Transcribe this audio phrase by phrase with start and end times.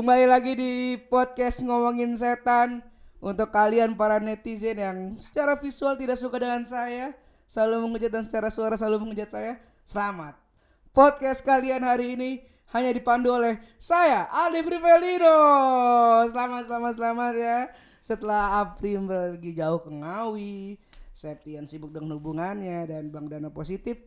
[0.00, 2.80] Kembali lagi di podcast ngomongin setan
[3.20, 7.12] untuk kalian para netizen yang secara visual tidak suka dengan saya,
[7.44, 9.60] selalu mengejat dan secara suara selalu mengejat saya.
[9.84, 10.40] Selamat.
[10.96, 12.40] Podcast kalian hari ini
[12.72, 15.36] hanya dipandu oleh saya Alif Rivelino.
[16.32, 17.58] Selamat selamat selamat ya.
[18.00, 20.80] Setelah Apri pergi jauh ke Ngawi,
[21.12, 24.00] Septian sibuk dengan hubungannya dan Bang Dana positif,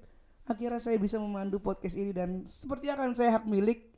[0.50, 3.93] akhirnya saya bisa memandu podcast ini dan seperti akan saya hak milik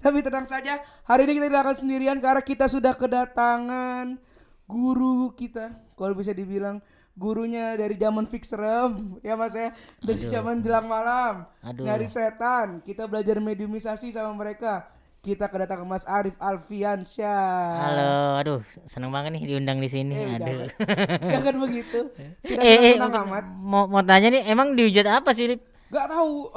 [0.00, 4.16] tapi tenang saja, hari ini kita tidak akan sendirian karena kita sudah kedatangan
[4.64, 5.76] guru kita.
[5.92, 6.80] Kalau bisa dibilang
[7.12, 10.32] gurunya dari zaman fixerem, ya Mas ya, dari Aduh.
[10.32, 11.84] zaman jelang malam, Aduh.
[11.84, 12.80] nyari setan.
[12.80, 14.88] Kita belajar mediumisasi sama mereka.
[15.20, 17.76] Kita kedatangan Mas Arif Alfiansyah.
[17.76, 20.16] Halo, aduh seneng banget nih diundang di sini.
[20.16, 20.64] Eh, aduh.
[21.36, 21.54] jangan.
[21.60, 22.08] Begitu.
[22.48, 23.44] Tidak eh, eh, senang amat.
[23.52, 25.44] mau mau tanya nih, emang dihujat apa sih?
[25.44, 25.60] Lip?
[25.92, 26.48] Gak tahu.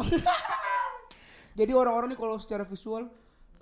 [1.60, 3.12] Jadi orang-orang nih kalau secara visual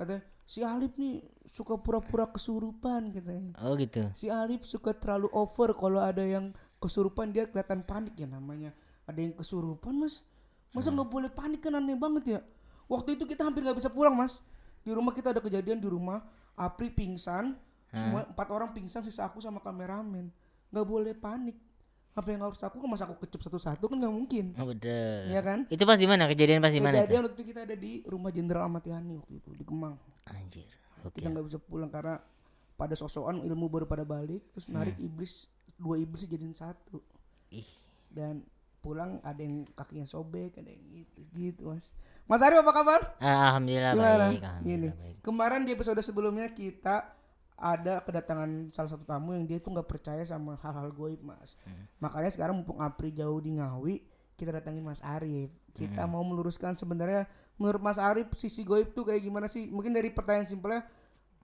[0.01, 3.53] katanya si Alif nih suka pura-pura kesurupan katanya.
[3.61, 4.09] Oh gitu.
[4.17, 6.49] Si Alif suka terlalu over kalau ada yang
[6.81, 8.73] kesurupan dia kelihatan panik ya namanya.
[9.05, 10.25] Ada yang kesurupan mas,
[10.73, 12.39] masa nggak boleh panik kan aneh banget ya.
[12.89, 14.41] Waktu itu kita hampir nggak bisa pulang mas.
[14.81, 16.25] Di rumah kita ada kejadian di rumah,
[16.57, 17.53] Apri pingsan,
[17.93, 20.33] semua empat orang pingsan sisa aku sama kameramen.
[20.73, 21.55] Nggak boleh panik.
[22.11, 24.45] Apa yang harus aku kan masa aku kecup satu-satu kan nggak mungkin.
[24.55, 25.19] Oh betul.
[25.27, 25.59] Iya kan?
[25.67, 26.27] Itu pas di mana?
[26.27, 26.99] Kejadian pas di mana?
[26.99, 29.95] Kejadian waktu itu kita ada di rumah Jenderal Ahmad Yani waktu itu di Kemang.
[30.25, 30.67] Anjir.
[31.01, 31.17] Oke.
[31.17, 32.19] Kita nggak bisa pulang karena
[32.73, 35.45] pada sosokan ilmu baru pada balik terus narik iblis
[35.75, 36.97] dua iblis jadiin satu
[37.49, 37.65] Ih.
[38.07, 38.41] dan
[38.77, 41.93] pulang ada yang kakinya sobek ada yang gitu gitu mas
[42.25, 44.33] Mas Arif apa kabar Ah, Alhamdulillah gimana baik.
[44.33, 45.15] Gini Alhamdulillah baik.
[45.21, 46.95] kemarin di episode sebelumnya kita
[47.61, 51.85] ada kedatangan salah satu tamu yang dia tuh nggak percaya sama hal-hal goib mas Hmm.
[51.97, 54.01] makanya sekarang mumpung Apri jauh di Ngawi
[54.33, 56.11] kita datangin Mas Arif kita Hmm.
[56.11, 60.49] mau meluruskan sebenarnya menurut Mas Arif sisi goib tuh kayak gimana sih mungkin dari pertanyaan
[60.49, 60.81] simpelnya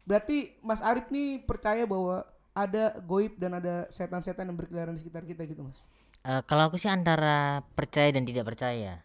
[0.03, 5.22] berarti Mas Arif nih percaya bahwa ada goib dan ada setan-setan yang berkeliaran di sekitar
[5.23, 5.79] kita gitu mas
[6.19, 8.99] Eh, kalau aku sih antara percaya dan tidak percaya.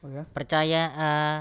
[0.00, 1.38] oh ya Percaya eh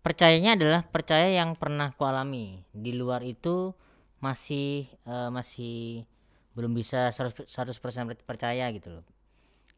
[0.00, 2.62] percayanya adalah percaya yang pernah ku alami.
[2.72, 3.74] Di luar itu
[4.22, 6.06] masih eh, masih
[6.54, 9.04] belum bisa 100%, 100% percaya gitu loh.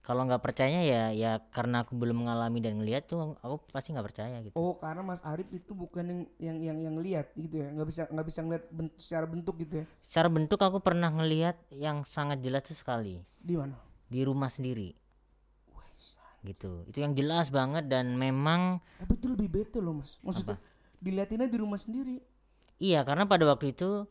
[0.04, 4.04] Kalau nggak percaya ya ya karena aku belum mengalami dan ngelihat tuh aku pasti nggak
[4.04, 4.52] percaya gitu.
[4.52, 8.02] oh karena Mas Arif itu bukan yang yang yang, yang lihat gitu ya nggak bisa
[8.12, 12.44] nggak bisa ngeliat bentuk, secara bentuk gitu ya Secara bentuk aku pernah ngelihat yang sangat
[12.44, 14.92] jelas tuh sekali di mana di rumah sendiri.
[16.44, 16.84] Gitu.
[16.92, 20.60] Itu yang jelas banget dan memang tapi itu lebih bete loh mas maksudnya
[21.00, 22.20] dilihatinnya di rumah sendiri
[22.76, 24.04] Iya, karena pada waktu itu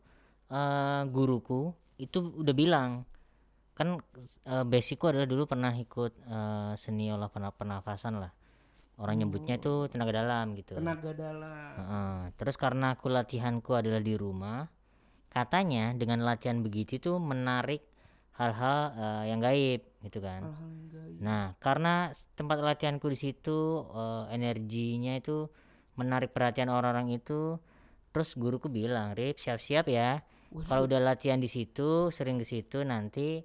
[0.50, 2.90] eh guruku itu udah bilang
[3.74, 3.98] kan
[4.46, 8.32] eh, basicku adalah dulu pernah ikut eh, seni olah perna- pernafasan lah.
[8.94, 10.78] Orang nyebutnya itu tenaga dalam gitu.
[10.78, 12.16] tenaga dalam Heeh.
[12.38, 14.70] Terus karena aku latihanku adalah di rumah,
[15.34, 17.82] katanya dengan latihan begitu itu menarik
[18.38, 20.46] hal-hal eh, yang gaib gitu kan.
[20.46, 25.50] hal-hal yang gaib Nah, karena tempat latihanku di situ eh, energinya itu
[25.98, 27.58] menarik perhatian orang-orang itu,
[28.14, 30.22] terus guruku bilang, "Rip, siap-siap ya.
[30.54, 33.42] Kalau udah latihan di situ, sering ke situ nanti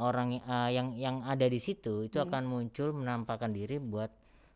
[0.00, 4.08] orang eh, yang yang ada di situ itu akan muncul menampakkan diri buat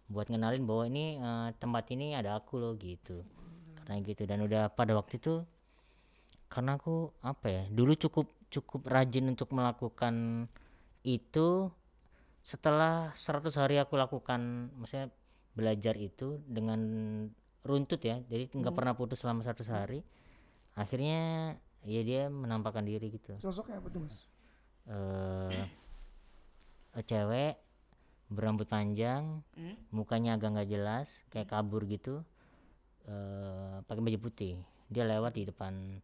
[0.08, 3.20] buat ngenalin bahwa ini eh, tempat ini ada aku loh gitu."
[3.84, 4.24] Karena gitu.
[4.24, 5.44] Dan udah pada waktu itu
[6.48, 10.46] karena aku apa ya dulu cukup cukup rajin untuk melakukan
[11.06, 11.70] itu
[12.42, 15.12] setelah 100 hari aku lakukan maksudnya
[15.54, 16.80] belajar itu dengan
[17.60, 18.18] runtut ya.
[18.26, 20.00] Jadi nggak pernah putus selama 100 hari.
[20.74, 23.36] Akhirnya ya dia menampakkan diri gitu.
[23.36, 24.26] Sosoknya apa tuh mas?
[24.86, 25.66] Eh
[26.92, 27.54] eh, cewek
[28.30, 29.74] berambut panjang Hmm?
[29.90, 32.22] mukanya agak nggak jelas kayak kabur gitu
[33.06, 34.54] eh pakai baju putih.
[34.86, 35.98] Dia lewat di depan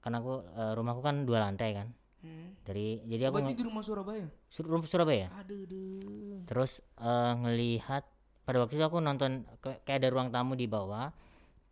[0.00, 1.88] karena aku eh, rumahku kan dua lantai kan.
[2.20, 2.52] Hmm.
[2.68, 4.28] dari jadi aku berarti di rumah Surabaya?
[4.52, 5.32] Sur- rumah Surabaya.
[5.40, 5.64] Aduh.
[5.64, 6.44] Duh.
[6.44, 8.04] terus eh, ngelihat
[8.44, 11.08] pada waktu itu aku nonton kayak ada ruang tamu di bawah.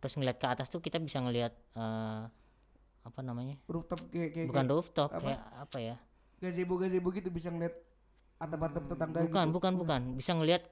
[0.01, 2.21] Terus ngeliat ke atas tuh kita bisa ngelihat eh,
[3.03, 3.55] apa namanya?
[3.65, 5.21] Rooftop kayak kayak, bukan kayak rooftop apa?
[5.23, 5.95] kayak apa ya?
[6.39, 7.75] Gazebo gazebo gitu bisa ngeliat
[8.39, 9.55] atap-atap tetangga bukan gitu?
[9.55, 10.01] bukan bukan.
[10.15, 10.69] bisa ngeliat-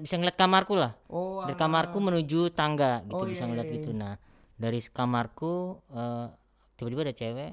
[0.00, 0.92] bisa ngeliat kamarku lah.
[1.06, 1.60] Oh dari alah.
[1.60, 3.90] kamarku menuju tangga gitu Oh, bisa iya, ngeliat iya, gitu.
[3.94, 4.14] nah
[4.56, 6.26] dari kamarku eh,
[6.74, 7.52] tiba-tiba ada cewek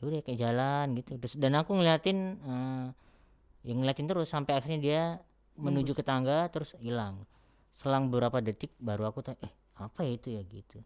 [0.00, 1.10] ya udah kayak jalan gitu.
[1.18, 2.86] Terus dan aku ngeliatin eh,
[3.66, 5.02] yang ngeliatin terus sampai akhirnya dia
[5.60, 7.24] menuju ke tangga terus hilang.
[7.76, 10.42] Selang beberapa detik baru aku tanya eh apa ya itu ya?
[10.44, 10.80] gitu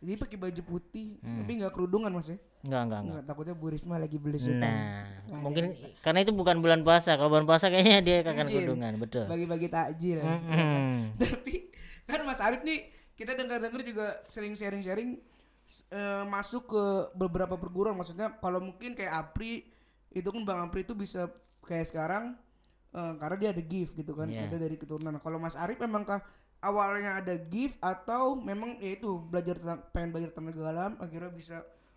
[0.00, 1.38] Jadi pakai baju putih, Hmm.
[1.38, 2.38] tapi nggak kerudungan mas ya?
[2.60, 4.60] enggak enggak enggak Nggak, takutnya Bu Risma lagi beli sultan.
[4.60, 5.36] nah Ada.
[5.38, 5.64] mungkin
[6.00, 10.16] karena itu bukan bulan puasa kalau bulan puasa kayaknya dia akan kerudungan betul Bagi-bagi takjil.
[10.16, 10.40] ya kan?
[10.42, 10.96] Mm-mm.
[11.16, 11.54] Tapi
[12.04, 12.80] kan Mas Arif nih
[13.14, 15.20] kita dengar-dengar juga sering sharing-sharing
[15.90, 19.68] eh, masuk ke beberapa perguruan maksudnya kalau mungkin kayak Apri
[20.10, 21.28] itu kan Bang Apri itu bisa
[21.62, 22.36] kayak sekarang
[22.90, 24.48] eh, karena dia ada gift gitu kan Iya.
[24.48, 26.24] ada dari keturunan kalau Mas Arif memangkah
[26.68, 31.56] awalnya ada gift atau memang ya itu belajar tentang pengen belajar tenaga dalam akhirnya bisa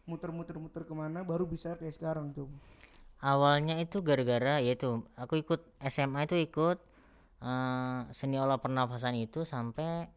[0.10, 2.48] muter-muter-muter ke mana baru bisa kayak sekarang tuh
[3.24, 4.90] awalnya itu gara-gara yaitu
[5.22, 5.62] aku ikut
[5.94, 6.78] SMA itu ikut
[7.44, 10.08] eh, seni olah pernafasan itu sampai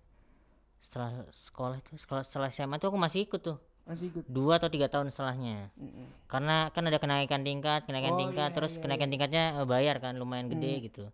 [0.85, 1.11] setelah
[1.47, 3.59] sekolah itu sekolah setelah SMA itu aku masih ikut tuh.
[3.87, 4.25] Masih ikut?
[4.27, 5.71] Dua atau tiga tahun setelahnya.
[5.79, 6.07] Mm-mm.
[6.27, 9.97] karena kan ada kenaikan tingkat kenaikan Oh, tingkat iya, terus iya, kenaikan tingkatnya eh, bayar
[10.03, 10.83] kan lumayan gede Hmm.
[10.91, 11.05] gitu.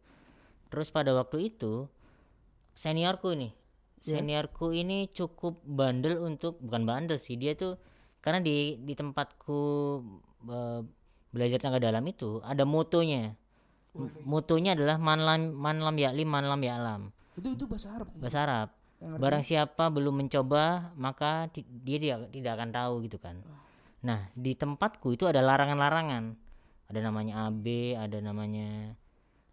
[0.72, 1.84] Terus pada waktu itu
[2.74, 3.52] seniorku nih
[4.02, 4.18] Ya.
[4.18, 7.78] seniorku ini cukup bandel untuk bukan bandel sih dia tuh
[8.18, 9.60] karena di di tempatku
[10.48, 10.80] eh,
[11.30, 13.38] belajar tenaga dalam itu ada motonya
[13.92, 17.02] M- motonya adalah manlam manlam yaklim manlam yaklam.
[17.36, 18.68] Itu itu bahasa Arab bahasa Arab.
[19.20, 23.36] Barang siapa belum mencoba maka ti- dia tidak, tidak akan tahu gitu kan.
[24.00, 26.24] Nah di tempatku itu ada larangan-larangan.
[26.88, 28.96] Ada namanya AB ada namanya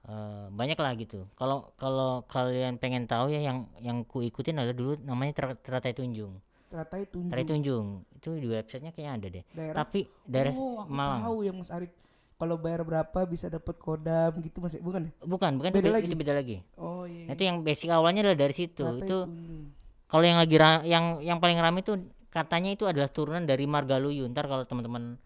[0.10, 1.30] eh, banyak lah gitu.
[1.38, 5.94] Kalau kalau kalian pengen tahu ya yang yang ku ikutin adalah dulu namanya Ter- Teratai
[5.94, 6.42] Tunjung.
[6.70, 7.88] Teratai tunjuk Teratai Tunjung.
[8.18, 9.44] Itu di websitenya kayaknya ada deh.
[9.54, 11.22] Daerah tapi daerah oh aku Malang.
[11.26, 11.92] tahu ya Mas Arif
[12.40, 15.12] kalau bayar berapa bisa dapat kodam gitu masih bukan ya?
[15.26, 15.70] Bukan bukan.
[15.76, 16.08] Beda itu, lagi?
[16.10, 16.58] itu beda lagi.
[16.80, 18.82] Oh iya Nah, itu yang basic awalnya adalah dari situ.
[18.86, 19.64] Teratai itu Tunjung.
[20.10, 20.56] kalau yang lagi
[20.90, 21.94] yang yang paling ramai itu
[22.30, 25.18] katanya itu adalah turunan dari Margaluyu ntar kalau teman-teman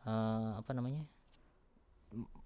[0.00, 1.04] eh, apa namanya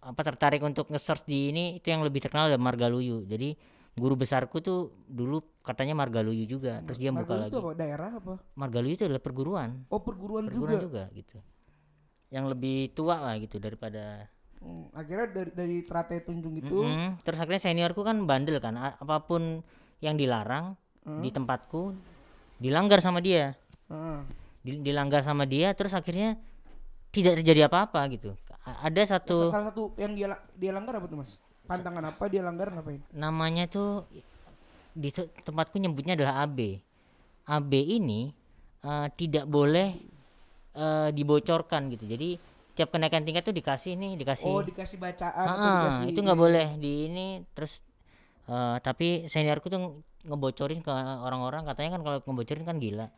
[0.01, 3.29] apa tertarik untuk nge-search di ini itu yang lebih terkenal adalah Margaluyu.
[3.29, 3.53] Jadi
[3.93, 7.53] guru besarku tuh dulu katanya Margaluyu juga terus dia buka Margaluyu lagi.
[7.53, 7.71] itu apa?
[7.77, 8.35] Daerah apa?
[8.57, 9.71] Margaluyu itu adalah perguruan.
[9.93, 11.17] Oh perguruan, perguruan juga, juga.
[11.17, 11.37] gitu.
[12.31, 14.31] Yang lebih tua lah gitu daripada
[14.61, 16.85] Hmm, akhirnya dari dari teratai tunjung itu?
[16.85, 17.25] Mm-mm.
[17.25, 19.65] terus akhirnya seniorku kan bandel kan A- apa pun
[20.05, 21.25] yang dilarang Hmm.
[21.25, 21.97] di tempatku
[22.61, 23.57] dilanggar sama dia.
[24.61, 26.37] Di- dilanggar sama dia terus akhirnya
[27.09, 31.41] tidak terjadi apa-apa gitu ada satu salah satu yang dia dia langgar apa tuh mas?
[31.65, 33.01] Pantangan apa dia langgar ngapain?
[33.15, 34.05] Namanya tuh
[34.93, 36.83] di tempatku nyebutnya adalah AB
[37.49, 38.31] AB ini
[38.85, 39.97] eh, tidak boleh
[40.77, 42.05] eh, dibocorkan gitu.
[42.05, 42.37] Jadi
[42.75, 46.41] tiap kenaikan tingkat tuh dikasih nih dikasih oh dikasih bacaan atau Ah, dikasih itu nggak
[46.41, 47.27] boleh di ini
[47.57, 47.81] terus
[48.51, 51.65] eh, tapi seniorku tuh ngebocorin ke orang-orang.
[51.65, 53.09] Katanya kan kalau ngebocorin kan gila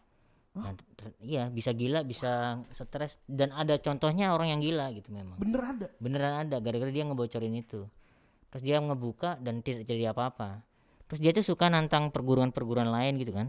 [0.53, 0.77] Nah,
[1.25, 3.17] iya bisa gila bisa stres.
[3.25, 5.41] Dan ada contohnya orang yang gila gitu memang.
[5.41, 5.87] Bener ada.
[5.97, 7.89] Beneran ada gara-gara dia ngebocorin itu.
[8.53, 10.61] Terus dia ngebuka dan tidak jadi apa-apa.
[11.09, 13.49] Terus dia tuh suka nantang perguruan-perguruan lain gitu kan.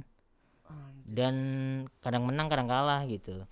[1.03, 1.35] Dan
[1.99, 3.43] kadang menang kadang kalah gitu.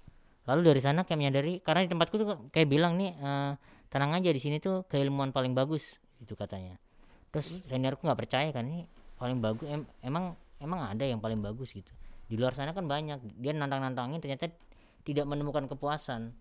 [0.48, 3.52] Lalu dari sana kayak menyadari karena di tempatku tuh kayak bilang nih eh,
[3.92, 6.80] tenang aja di sini tuh keilmuan paling bagus itu katanya.
[7.36, 8.88] Terus seniorku nggak percaya kan ini
[9.20, 11.92] paling bagus em- emang emang ada yang paling bagus gitu
[12.32, 13.20] di luar sana kan banyak.
[13.36, 14.48] Dia nantang nantangin ternyata
[15.04, 16.32] tidak menemukan kepuasan.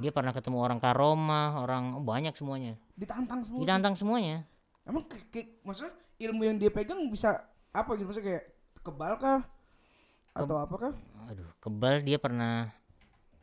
[0.00, 2.80] Dia pernah ketemu orang karomah orang oh, banyak semuanya.
[2.96, 4.48] Ditantang semua ditantang semuanya.
[4.88, 7.44] Emang ke, ke- maksudnya ilmu yang dia pegang bisa
[7.76, 8.08] apa gitu?
[8.08, 8.44] Maksudnya kayak
[8.80, 9.40] kebal kah?
[10.32, 10.94] Atau apa kah?
[11.28, 12.72] Aduh kebal dia pernah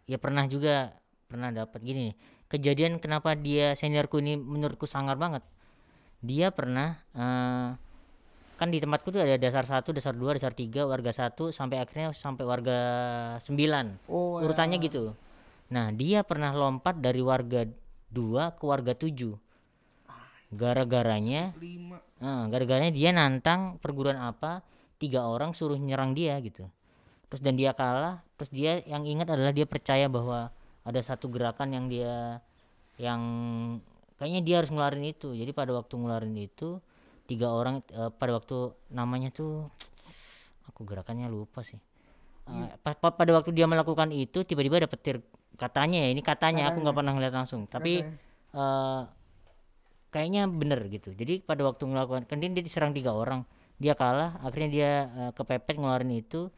[0.10, 0.98] ya pernah juga
[1.30, 2.14] pernah dapat gini
[2.52, 5.42] kejadian kenapa dia seniorku ini menurutku sangar banget.
[6.22, 7.68] Dia pernah eh,
[8.56, 12.14] kan di tempatku tuh ada dasar satu dasar dua dasar tiga warga satu sampai akhirnya
[12.14, 12.80] sampai warga
[13.42, 14.10] sembilan.
[14.10, 14.50] Oh ya.
[14.50, 15.14] urutannya gitu.
[15.74, 17.66] Nah dia pernah lompat dari warga
[18.14, 19.34] dua ke warga tujuh.
[20.54, 21.50] Gara-garanya
[22.24, 24.64] Eh, gara-garanya dia nantang perguruan apa
[24.96, 26.64] tiga orang suruh nyerang dia gitu.
[27.28, 30.48] Terus dan dia kalah terus dia yang ingat adalah dia percaya bahwa
[30.88, 32.40] ada satu gerakan yang dia
[32.96, 33.22] yang
[34.16, 35.36] kayaknya dia harus ngeluarin itu.
[35.36, 36.80] Jadi pada waktu ngeluarin itu
[37.24, 39.68] tiga orang eh, pada waktu namanya tuh
[40.68, 41.80] aku gerakannya lupa sih.
[42.44, 45.24] Eh, pa- pa- pada waktu dia melakukan itu tiba-tiba ada petir
[45.56, 47.70] katanya ya ini katanya aku nggak pernah ngeliat langsung.
[47.70, 48.20] Tapi Katanya.
[48.54, 49.02] eh
[50.14, 51.10] kayaknya bener gitu.
[51.16, 53.48] Jadi pada waktu melakukan kan dia diserang tiga orang.
[53.80, 56.52] Dia kalah akhirnya dia eh, kepepet ngeluarin itu.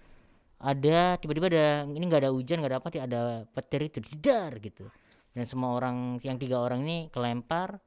[0.55, 3.21] Ada tiba-tiba ada ini nggak ada hujan nggak ada apa ada
[3.53, 4.89] petir itu jedar gitu.
[5.35, 7.77] Dan semua orang yang tiga orang ini kelempar.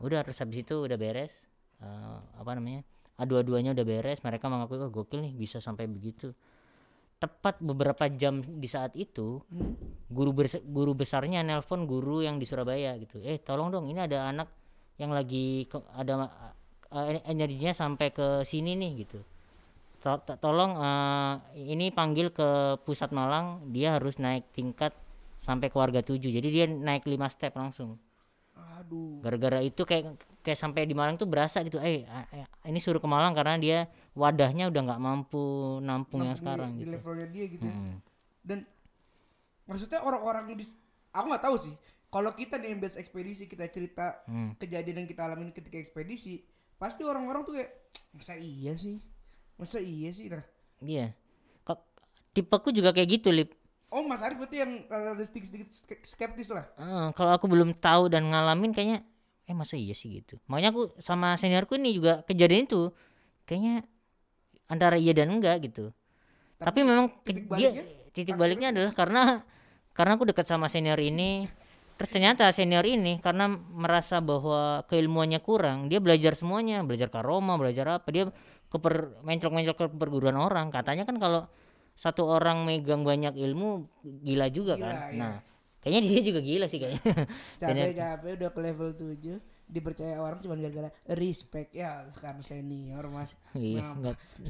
[0.00, 1.49] Udah terus habis itu udah beres
[1.80, 2.84] Eh, apa namanya
[3.16, 6.32] adu-aduanya udah beres mereka mengakui oh gokil nih bisa sampai begitu.
[7.20, 9.76] Tepat beberapa jam di saat itu Hmm.
[10.08, 13.20] guru bers- guru besarnya nelpon guru yang di Surabaya gitu.
[13.20, 14.48] Eh tolong dong ini ada anak
[15.00, 16.28] yang lagi ke- ada
[16.90, 19.20] eh, energinya sampai ke sini nih gitu.
[20.00, 21.34] To- to- tolong eh,
[21.64, 24.92] ini panggil ke pusat Malang dia harus naik tingkat
[25.40, 27.96] sampai ke warga 7 jadi dia naik 5 step langsung.
[28.80, 29.20] Aduh.
[29.24, 32.04] Gara-gara itu kayak kayak sampai di Malang tuh berasa gitu eh
[32.62, 33.78] ini suruh ke Malang karena dia
[34.12, 35.44] wadahnya udah nggak mampu
[35.80, 37.72] nampung yang di- sekarang di gitu levelnya dia gitu ya.
[37.72, 37.96] Mm.
[38.42, 38.58] dan
[39.64, 40.64] maksudnya orang-orang di
[41.10, 41.74] aku nggak tahu sih
[42.08, 44.56] kalau kita yang biasa ekspedisi kita cerita Hmm.
[44.56, 46.42] kejadian yang kita alamin ketika ekspedisi
[46.74, 47.70] pasti orang-orang tuh kayak
[48.10, 48.98] masa iya sih
[49.54, 50.42] masa iya sih nah
[50.80, 51.12] Iya.
[51.62, 51.76] Kok
[52.32, 53.52] tipeku juga kayak gitu, Lip.
[53.86, 58.08] oh Mas Arif berarti yang rada sedikit-sedikit ske- skeptis lah Eh, kalau aku belum tahu
[58.08, 59.04] dan ngalamin kayaknya
[59.50, 60.38] eh masa iya sih gitu.
[60.46, 62.94] Makanya aku sama seniorku ini juga kejadian itu.
[63.50, 63.82] Kayaknya
[64.70, 65.90] antara iya dan enggak gitu.
[66.62, 67.84] Tapi, memang ke- titik dia baliknya?
[68.14, 69.22] titik baliknya adalah karena
[69.96, 71.50] karena aku dekat sama senior ini.
[71.98, 76.86] Terus ternyata senior ini karena merasa bahwa keilmuannya kurang dia belajar semuanya.
[76.86, 78.06] Belajar karoma belajar apa.
[78.14, 78.30] Dia
[78.70, 80.70] keper menclok-menclok ke perguruan orang.
[80.70, 81.50] Katanya kan kalau
[81.98, 83.84] satu orang megang banyak ilmu
[84.24, 84.94] gila juga Gila, kan?
[85.12, 85.18] iya.
[85.18, 85.34] nah
[85.80, 87.02] kayaknya dia juga gila sih kayaknya.
[87.60, 91.70] Capek-capek udah ke level 7 dipercaya orang cuma gara-gara respect.
[91.72, 93.38] Ya karena senior mas.
[93.54, 93.94] Iya,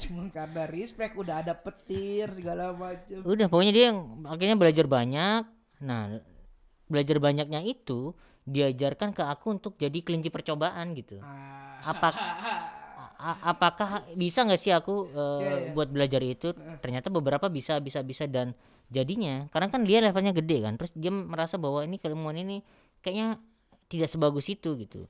[0.08, 5.42] cuma karena respect udah ada petir segala macam udah pokoknya dia yang akhirnya belajar banyak.
[5.84, 6.18] Nah
[6.90, 8.16] belajar banyaknya itu
[8.49, 11.22] diajarkan ke aku untuk jadi kelinci percobaan gitu.
[11.22, 12.08] Ah, apa
[13.20, 15.70] apakah bisa nggak sih aku eh, Iya, iya.
[15.72, 16.50] buat belajar itu?
[16.80, 18.56] Ternyata beberapa bisa bisa bisa dan
[18.88, 22.64] jadinya karena kan dia levelnya gede kan terus dia merasa bahwa ini keilmuan ini
[22.98, 23.38] kayaknya
[23.86, 25.04] tidak sebagus itu gitu.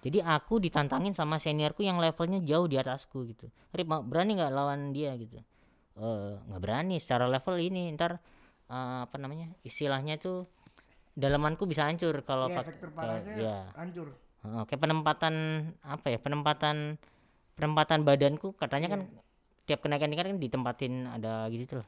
[0.00, 3.48] Jadi aku ditantangin sama seniorku yang levelnya jauh di atasku gitu.
[3.72, 5.40] Rip berani nggak lawan dia gitu?
[5.94, 8.20] Eh, nggak berani secara level ini ntar
[8.66, 10.44] eh, apa namanya istilahnya tuh
[11.12, 13.58] dalamanku bisa hancur kalau ya pak- efek kayak- terparahnya ya.
[13.74, 14.08] hancur.
[14.68, 15.34] Kayak penempatan
[15.80, 16.76] apa ya penempatan
[17.54, 19.00] penempatan badanku katanya kan
[19.64, 21.86] tiap kenaikan tingkat kan ditempatin ada gitu tuh.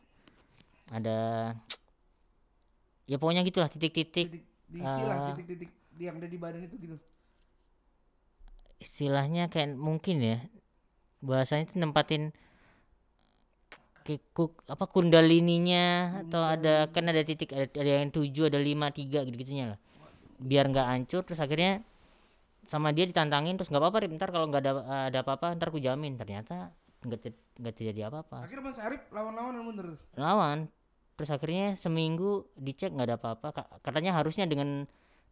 [0.90, 1.52] Ada
[3.06, 5.26] ya pokoknya gitulah titik-titik titik diisi lah Ah.
[5.34, 6.96] titik-titik yang ada di badan itu gitu.
[8.76, 10.38] Istilahnya kayak mungkin ya
[11.24, 12.30] bahasanya itu nempatin
[14.06, 18.94] kayak kuk- apa kundalininya atau ada kan ada titik ada, ada yang tujuh ada lima
[18.94, 19.78] tiga gitu gitunya lah.
[20.38, 21.82] Biar nggak hancur terus akhirnya
[22.66, 24.72] sama dia ditantangin terus nggak apa-apa Rip, ntar kalau nggak ada
[25.08, 26.18] ada apa-apa ntar ku jamin.
[26.18, 26.70] Ternyata
[27.06, 28.46] nggak ter- nggak terjadi apa-apa.
[28.46, 29.86] Akhirnya Mas Arif lawan-lawan yang bener?
[30.18, 30.58] Lawan.
[31.16, 33.48] Terus akhirnya seminggu dicek nggak ada apa-apa.
[33.54, 34.84] Ka- katanya harusnya dengan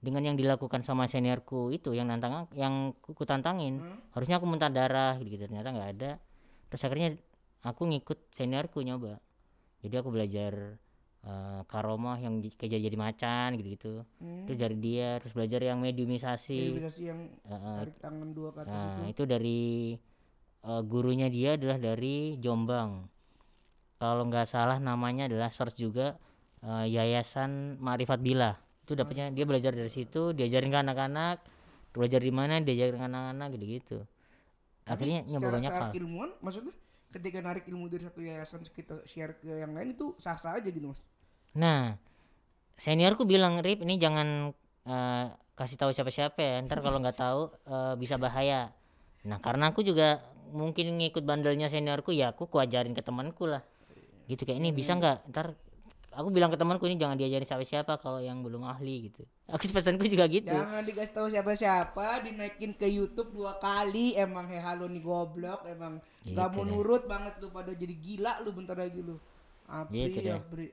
[0.05, 3.99] dengan yang dilakukan sama seniorku itu yang nantang yang ku, ku tantangin Hmm.
[4.13, 6.11] harusnya aku muntah darah gitu, ternyata nggak ada.
[6.69, 7.09] Terus akhirnya
[7.65, 9.17] aku ngikut seniorku nyoba.
[9.81, 10.77] Jadi aku belajar
[11.25, 14.45] eh, karomah yang di- kayak jadi, macan gitu gitu Hmm.
[14.45, 18.77] itu dari dia terus belajar yang mediumisasi Mediumisasi yang eh, tarik tangan dua ke atas
[18.77, 19.63] Nah, itu itu dari
[20.65, 23.09] eh, gurunya dia adalah dari Jombang.
[23.97, 26.17] Kalau nggak salah namanya adalah search juga
[26.61, 28.53] eh, Yayasan Marifat Bila.
[28.85, 31.37] Itu dapatnya dia belajar dari situ, diajarin ke anak-anak,
[31.97, 33.99] belajar di mana, diajarin ke anak-anak gitu-gitu.
[34.85, 35.91] Akhirnya nyoba banyak hal.
[35.97, 36.75] ilmuwan maksudnya
[37.09, 40.93] ketika narik ilmu dari satu yayasan kita share ke yang lain itu sah-sah aja gitu
[40.93, 41.01] mas
[41.55, 41.95] Nah,
[42.79, 44.51] seniorku bilang, "Rip, ini jangan
[44.85, 46.55] eh, kasih tahu siapa-siapa ya.
[46.67, 48.71] Ntar kalau nggak tahu eh, bisa bahaya."
[49.29, 50.21] Nah, karena aku juga
[50.53, 53.63] mungkin ngikut bandelnya seniorku, ya aku kuajarin ke temanku lah.
[54.29, 55.31] Gitu kayak ini bisa nggak?
[55.33, 55.47] Ntar
[56.15, 59.23] aku bilang ke temanku ini jangan diajarin siapa-siapa kalau yang belum ahli gitu.
[59.51, 60.49] Aku pesanku juga gitu.
[60.49, 66.01] jangan dikasih tahu siapa-siapa dinaikin ke YouTube dua kali emang he halo nih goblok emang
[66.25, 69.21] Gitu gak mau nurut banget lu pada jadi gila lu bentar lagi lu
[69.69, 70.33] Apri Gitu.
[70.33, 70.67] Apri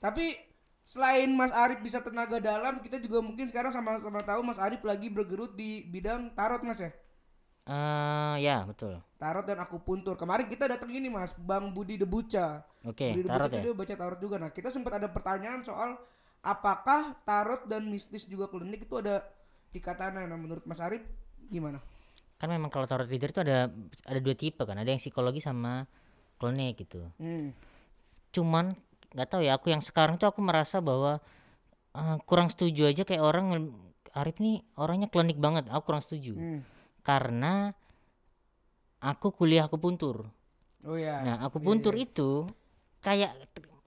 [0.00, 0.34] tapi
[0.82, 5.06] selain Mas Arif bisa tenaga dalam kita juga mungkin sekarang sama-sama tahu Mas Arif lagi
[5.06, 6.90] bergerut di bidang tarot Mas ya
[7.70, 8.98] Eh, ya betul.
[9.14, 13.58] tarot dan akupuntur kemarin kita datang ini Mas Bang Budi Debuca Oke, Budi tarot Debuca
[13.60, 13.62] ya.
[13.62, 15.94] dia baca tarot juga nah kita sempat ada pertanyaan soal
[16.42, 19.22] apakah tarot dan mistis juga klinik itu ada
[19.70, 21.04] ikatannya nah menurut Mas Arif
[21.46, 21.78] gimana
[22.40, 23.68] Kan memang kalau tarot reader itu ada
[24.08, 25.84] ada dua tipe kan, ada yang psikologi sama
[26.40, 27.04] klinik gitu.
[27.20, 27.52] hmm.
[28.32, 28.72] cuman
[29.10, 31.18] nggak tahu ya aku yang sekarang tuh aku merasa bahwa
[31.94, 33.74] eh, kurang setuju aja kayak orang
[34.10, 36.34] Arif nih orangnya klinik banget aku kurang setuju.
[36.34, 36.60] Hmm.
[37.00, 37.72] karena
[39.00, 40.28] aku kuliah aku puntur.
[40.84, 42.44] Oh ya nah aku puntur itu
[43.00, 43.32] kayak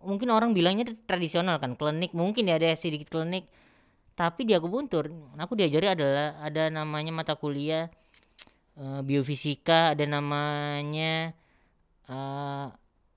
[0.01, 3.45] mungkin orang bilangnya tradisional kan klinik mungkin ya ada sedikit klinik.
[4.15, 7.91] Tapi di aku puntur aku diajari adalah ada namanya mata kuliah
[8.79, 11.35] eh, biofisika ada namanya
[12.09, 12.67] eh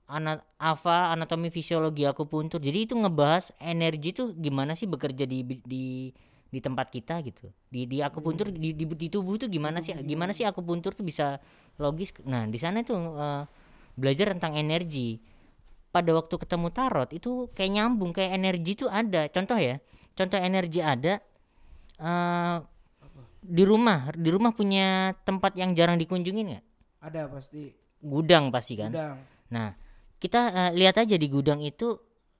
[0.07, 5.43] ana apa anatomi fisiologi aku puntur jadi itu ngebahas energi tuh gimana sih bekerja di
[5.43, 6.15] di
[6.47, 7.51] di tempat kita gitu.
[7.67, 10.95] Di di aku puntur di, di, di tubuh tuh gimana sih gimana sih aku puntur
[10.95, 11.43] tuh bisa
[11.75, 12.15] logis.
[12.23, 13.43] Nah di sana tuh eh,
[13.99, 15.19] belajar tentang energi.
[15.91, 19.27] Pada waktu ketemu tarot itu kayak nyambung kayak energi tuh ada.
[19.27, 19.75] Contoh ya
[20.15, 21.19] contoh energi ada
[21.99, 22.57] eh
[23.43, 24.15] di rumah.
[24.15, 26.65] Di rumah punya tempat yang jarang dikunjungin nggak?
[27.11, 27.75] Ada pasti.
[27.97, 28.93] Gudang pasti kan?
[28.93, 29.71] Udang Nah,
[30.17, 31.97] kita eh, lihat aja di gudang itu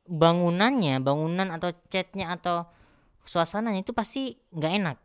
[0.08, 2.64] bangunannya bangunan atau catnya atau
[3.28, 4.98] suasananya itu pasti nggak enak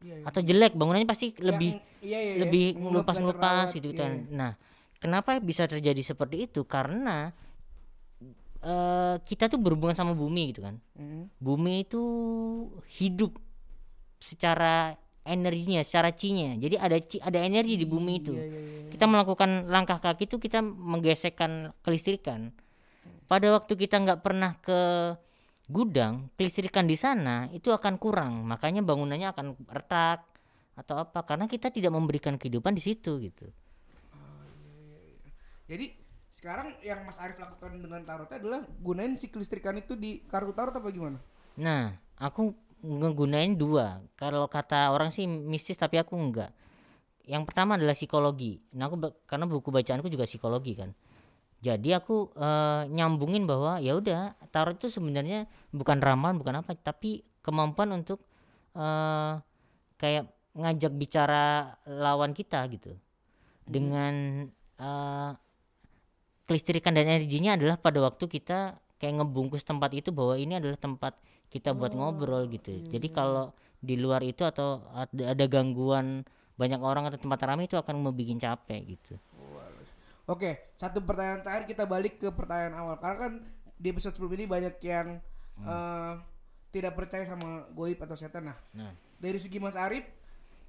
[0.00, 0.24] Iya, iya.
[0.24, 2.40] atau jelek bangunannya pasti Yang- lebih iya, iya, iya.
[2.40, 4.12] lebih ngelupas-ngelupas gitu kan.
[4.16, 4.32] iya.
[4.32, 4.52] Nah,
[4.96, 6.64] kenapa bisa terjadi seperti itu?
[6.64, 7.28] Karena
[8.60, 10.80] eh kita tuh berhubungan sama bumi gitu kan.
[10.96, 11.28] Hmm.
[11.36, 12.00] Bumi itu
[12.96, 13.36] hidup
[14.20, 14.96] secara
[15.30, 16.58] energinya, secara cinya.
[16.58, 18.34] Jadi ada ci- ada energi di bumi itu.
[18.34, 18.90] Iya, iya, iya.
[18.90, 22.50] Kita melakukan langkah kaki itu kita menggesekkan kelistrikan.
[23.30, 25.14] Pada waktu kita nggak pernah ke
[25.70, 28.42] gudang, kelistrikan di sana itu akan kurang.
[28.42, 30.26] Makanya bangunannya akan retak
[30.74, 33.46] atau apa karena kita tidak memberikan kehidupan di situ gitu.
[35.70, 35.94] Jadi
[36.30, 40.74] sekarang yang Mas Arif lakukan dengan tarotnya adalah gunain si kelistrikan itu di kartu tarot
[40.74, 41.22] apa gimana?
[41.54, 44.00] Nah, aku ngegunain dua.
[44.16, 46.50] Kalau kata orang sih mistis tapi aku enggak.
[47.24, 48.58] Yang pertama adalah psikologi.
[48.74, 48.96] Nah, aku
[49.28, 50.90] karena buku bacaanku juga psikologi kan.
[51.60, 57.22] Jadi aku eh, nyambungin bahwa ya udah tarot itu sebenarnya bukan ramalan, bukan apa, tapi
[57.44, 58.24] kemampuan untuk
[58.74, 59.34] eh
[60.00, 60.24] kayak
[60.56, 62.96] ngajak bicara lawan kita gitu.
[63.68, 64.46] Dengan
[64.80, 65.32] eh
[66.48, 71.14] kelistrikan dan energinya adalah pada waktu kita kayak ngebungkus tempat itu bahwa ini adalah tempat
[71.50, 72.70] kita buat ngobrol gitu.
[72.88, 76.22] Jadi kalau di luar itu atau ada, ada gangguan
[76.54, 79.14] banyak orang atau tempat ramai itu akan membuat capek gitu.
[80.30, 83.32] Oke, satu pertanyaan terakhir kita balik ke pertanyaan awal karena kan
[83.80, 85.18] di episode sebelum ini banyak yang
[85.64, 86.14] eh,
[86.70, 88.46] tidak percaya sama goib atau setan.
[88.46, 90.06] Nah, Nah, dari segi Mas Arif,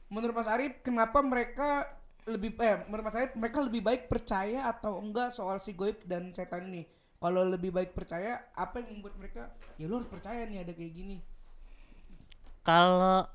[0.09, 1.85] menurut Mas Arif kenapa mereka
[2.25, 6.33] lebih eh menurut Mas Arif mereka lebih baik percaya atau enggak soal si goib dan
[6.33, 6.87] setan ini?
[7.21, 9.41] Kalau lebih baik percaya, apa yang membuat mereka
[9.77, 11.17] ya lu harus percaya nih ada kayak gini?
[12.61, 13.25] kalau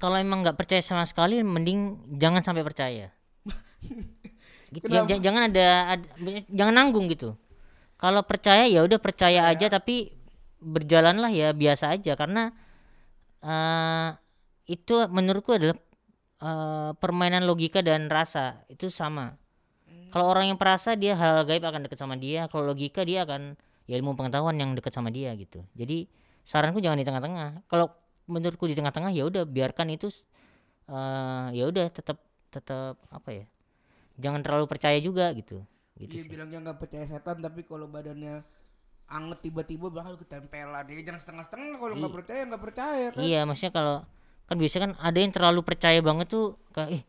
[0.00, 1.80] kalau emang nggak percaya sama sekali mending
[2.16, 3.06] jangan sampai percaya.
[4.68, 7.32] Gitu, ya, jangan ada, ada- jangan nanggung gitu.
[7.96, 10.12] Kalau percaya ya udah percaya aja tapi
[10.60, 12.52] berjalanlah ya biasa aja karena
[13.40, 14.08] eh
[14.68, 15.76] itu menurutku adalah
[16.42, 19.36] eh, permainan logika dan rasa itu sama.
[20.08, 23.56] Kalau orang yang perasa dia hal gaib akan dekat sama dia, kalau logika dia akan
[23.88, 25.64] ya ilmu pengetahuan yang dekat sama dia gitu.
[25.76, 26.08] Jadi
[26.44, 27.64] saranku jangan di tengah-tengah.
[27.68, 27.92] Kalau
[28.28, 30.08] menurutku di tengah-tengah ya udah biarkan itu
[30.88, 32.18] eh ya udah tetap
[32.52, 33.44] tetap apa ya?
[34.18, 35.62] Jangan terlalu percaya juga gitu.
[35.98, 36.30] Gitu Dia sih.
[36.30, 38.42] bilangnya nggak percaya setan tapi kalau badannya
[39.08, 40.84] anget tiba-tiba bakal ketempelan.
[40.88, 43.20] Dia jangan setengah-setengah kalau nggak percaya nggak percaya kan.
[43.24, 43.96] Iya, maksudnya kalau
[44.48, 47.02] kan biasanya kan ada yang terlalu percaya banget tuh kayak eh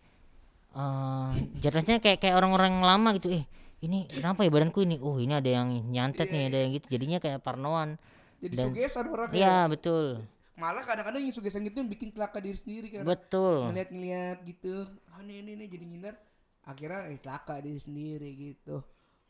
[0.71, 1.29] eh,
[1.59, 3.43] jatuhnya kayak kayak orang-orang lama gitu eh
[3.79, 7.17] ini kenapa ya badanku ini oh ini ada yang nyantet nih ada yang gitu jadinya
[7.17, 7.95] kayak parnoan
[8.39, 10.23] Jadi Dan- sugesan orang iya betul
[10.59, 13.07] Malah kadang-kadang yang sugesan gitu yang bikin celaka diri sendiri kan.
[13.07, 14.83] betul Ngeliat-ngeliat gitu.
[15.07, 16.15] Ah ini ini, ini jadi ngindar.
[16.67, 18.83] Akhirnya eh celaka diri sendiri gitu.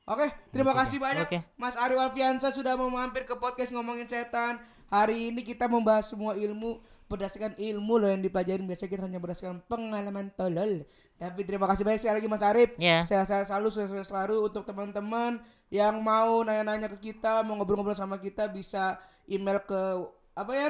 [0.09, 1.45] Oke, terima kasih banyak Oke.
[1.53, 4.57] Mas Ari Alfiansa sudah mau mampir ke podcast ngomongin setan.
[4.89, 9.65] Hari ini kita membahas semua ilmu berdasarkan ilmu loh yang dipelajarin biasanya kita hanya berdasarkan
[9.65, 10.85] pengalaman tolol.
[11.17, 12.69] Tapi terima kasih banyak sekali lagi Mas Arif.
[12.77, 15.41] ya Sehat-sehat selalu, sehat-sehat selalu untuk teman-teman
[15.73, 19.81] yang mau nanya-nanya ke kita, mau ngobrol-ngobrol sama kita bisa email ke
[20.37, 20.69] apa ya?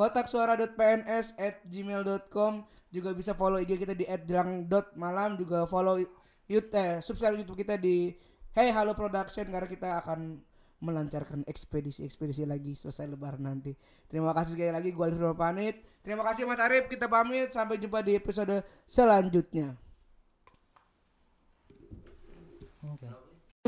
[0.00, 6.00] kotak suara.pns at gmail.com juga bisa follow IG kita di @jelang.malam juga follow
[6.48, 8.16] YouTube eh, subscribe YouTube kita di
[8.56, 10.40] Hey Halo Production karena kita akan
[10.80, 13.76] melancarkan ekspedisi-ekspedisi lagi selesai lebaran nanti.
[14.08, 15.76] Terima kasih sekali lagi gue Alif pamit.
[16.00, 19.76] Terima kasih Mas Arif, kita pamit sampai jumpa di episode selanjutnya.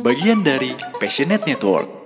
[0.01, 2.01] Bagian dari Passionate Network.